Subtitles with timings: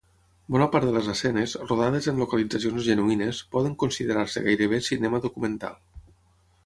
[0.53, 5.79] Bona part de les escenes, rodades en localitzacions genuïnes, poden considerar-se gairebé cinema documental.